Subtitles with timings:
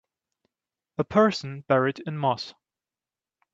[0.97, 2.55] A person buried in moss.